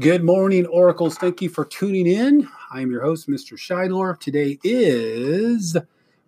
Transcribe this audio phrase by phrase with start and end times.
[0.00, 1.16] Good morning, Oracles.
[1.18, 2.48] Thank you for tuning in.
[2.72, 3.56] I am your host, Mr.
[3.56, 4.18] Scheidler.
[4.18, 5.76] Today is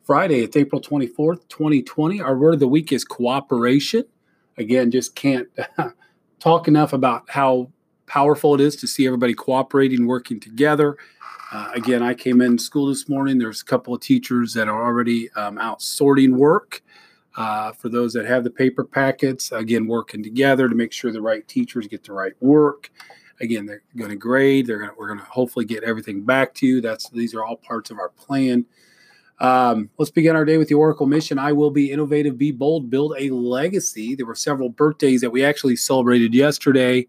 [0.04, 0.44] Friday.
[0.44, 2.20] It's April 24th, 2020.
[2.20, 4.04] Our word of the week is cooperation.
[4.56, 5.48] Again, just can't
[6.38, 7.72] talk enough about how
[8.06, 10.96] powerful it is to see everybody cooperating, working together.
[11.50, 13.36] Uh, again, I came in school this morning.
[13.36, 16.82] There's a couple of teachers that are already um, out sorting work.
[17.36, 21.20] Uh, for those that have the paper packets, again, working together to make sure the
[21.20, 22.90] right teachers get the right work.
[23.40, 24.66] Again, they're going to grade.
[24.66, 26.80] They're going to, we're going to hopefully get everything back to you.
[26.80, 28.64] That's these are all parts of our plan.
[29.38, 31.38] Um, let's begin our day with the Oracle mission.
[31.38, 34.14] I will be innovative, be bold, build a legacy.
[34.14, 37.06] There were several birthdays that we actually celebrated yesterday,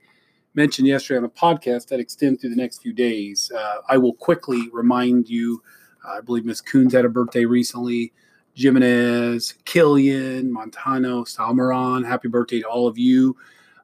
[0.54, 3.50] mentioned yesterday on a podcast that extend through the next few days.
[3.56, 5.64] Uh, I will quickly remind you.
[6.06, 8.12] Uh, I believe Miss Coons had a birthday recently.
[8.56, 12.06] Jimenez, Killian, Montano, Salmaran.
[12.06, 13.38] Happy birthday to all of you.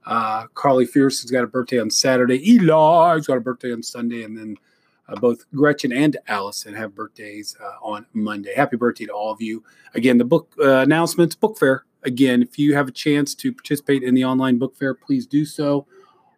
[0.06, 2.42] Uh, Carly has got a birthday on Saturday.
[2.58, 4.24] Eli's got a birthday on Sunday.
[4.24, 4.58] And then
[5.08, 8.54] uh, both Gretchen and Allison have birthdays uh, on Monday.
[8.56, 9.64] Happy birthday to all of you.
[9.94, 11.86] Again, the book uh, announcements, book fair.
[12.04, 15.46] Again, if you have a chance to participate in the online book fair, please do
[15.46, 15.86] so.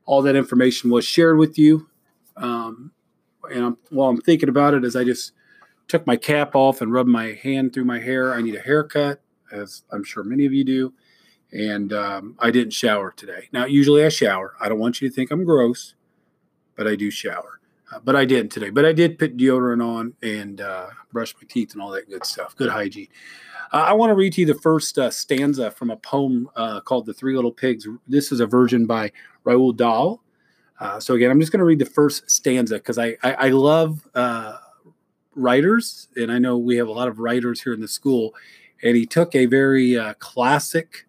[0.05, 1.87] All that information was shared with you.
[2.37, 2.91] Um,
[3.51, 5.31] and I'm, while I'm thinking about it, as I just
[5.87, 9.21] took my cap off and rubbed my hand through my hair, I need a haircut,
[9.51, 10.93] as I'm sure many of you do
[11.55, 13.47] and um, I didn't shower today.
[13.53, 14.55] Now, usually I shower.
[14.59, 15.95] I don't want you to think I'm gross,
[16.75, 17.61] but I do shower.
[17.91, 18.71] Uh, but I didn't today.
[18.71, 22.25] But I did put deodorant on and uh, brush my teeth and all that good
[22.25, 22.55] stuff.
[22.55, 23.07] Good hygiene.
[23.71, 26.81] Uh, I want to read to you the first uh, stanza from a poem uh,
[26.81, 29.11] called "The Three Little Pigs." This is a version by
[29.45, 30.21] Roald Dahl.
[30.79, 33.49] Uh, so again, I'm just going to read the first stanza because I, I, I
[33.49, 34.05] love
[35.35, 38.33] writers, and I know we have a lot of writers here in the school.
[38.83, 41.05] And he took a very classic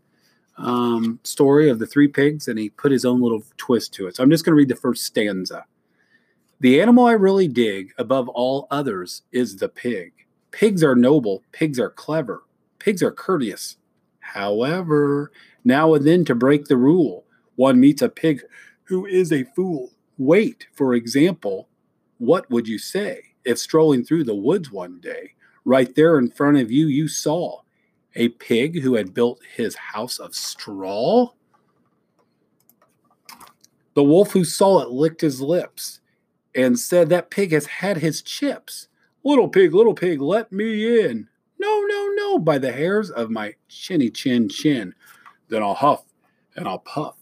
[0.59, 4.17] um, story of the three pigs and he put his own little twist to it.
[4.17, 5.65] So I'm just going to read the first stanza.
[6.61, 10.13] The animal I really dig above all others is the pig.
[10.51, 12.45] Pigs are noble, pigs are clever,
[12.79, 13.77] pigs are courteous.
[14.21, 15.31] However,
[15.65, 17.25] now and then to break the rule,
[17.57, 18.43] one meets a pig
[18.85, 19.93] who is a fool.
[20.17, 21.69] Wait, for example,
[22.19, 25.35] what would you say if strolling through the woods one day,
[25.65, 27.61] right there in front of you, you saw
[28.17, 31.31] a pig who had built his house of straw?
[33.95, 36.01] The wolf who saw it licked his lips
[36.55, 38.89] and said, That pig has had his chips.
[39.25, 41.29] Little pig, little pig, let me in.
[41.59, 44.95] No, no, no, by the hairs of my chinny chin chin.
[45.49, 46.05] Then I'll huff
[46.57, 47.17] and I'll puff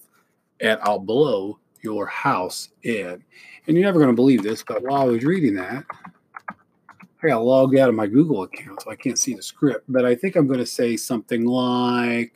[0.60, 3.22] and I'll blow your house in.
[3.66, 5.84] And you're never going to believe this, but while I was reading that,
[7.24, 9.86] I got logged out of my Google account, so I can't see the script.
[9.88, 12.34] But I think I'm going to say something like,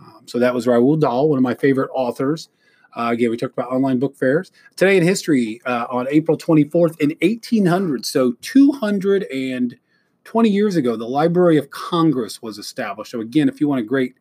[0.00, 2.48] um, so that was Roald Dahl, one of my favorite authors.
[2.96, 4.50] Uh, again, we talked about online book fairs.
[4.76, 11.58] Today in history, uh, on April 24th in 1800, so 220 years ago, the Library
[11.58, 13.10] of Congress was established.
[13.10, 14.14] So again, if you want a great,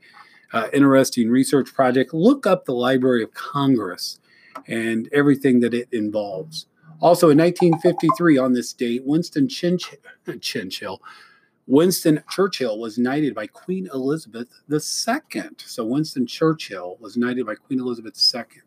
[0.52, 4.20] uh, interesting research project, look up the Library of Congress
[4.68, 6.66] and everything that it involves.
[7.04, 11.02] Also in 1953, on this date, Winston Churchill,
[11.68, 15.44] Winston Churchill was knighted by Queen Elizabeth II.
[15.58, 18.62] So Winston Churchill was knighted by Queen Elizabeth II.